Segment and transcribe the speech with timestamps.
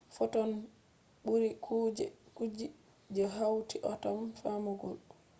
[0.15, 0.57] fotons
[1.25, 1.49] ɓuri
[2.35, 2.65] kuje ji
[3.13, 4.87] je hauti atom famɗugo!